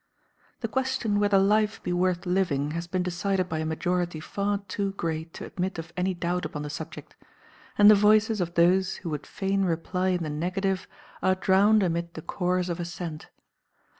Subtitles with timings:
[0.61, 4.93] The question whether life be worth living has been decided by a majority far too
[4.93, 7.15] great to admit of any doubt upon the subject,
[7.77, 10.87] and the voices of those who would fain reply in the negative
[11.21, 13.29] are drowned amid the chorus of assent.